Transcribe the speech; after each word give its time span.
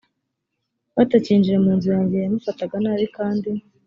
batacyinjira 0.95 1.57
mu 1.65 1.71
nzu 1.77 1.87
yanjye 1.95 2.17
yamufataga 2.19 2.75
nabi 2.83 3.05
kandi 3.17 3.49